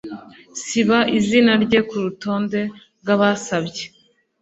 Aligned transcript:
Siba 0.63 0.99
izina 1.17 1.51
rye 1.63 1.79
kurutonde 1.89 2.61
rwabasabye. 3.01 3.83